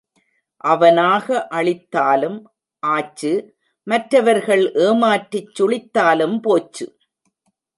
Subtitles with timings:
[0.63, 1.47] அவனாக
[1.51, 2.39] அழித்தாலும்
[2.83, 3.33] ஆச்சு
[3.87, 6.87] மற்றவர்கள் ஏமாற்றிச் சுழித்தாலும் போச்சு.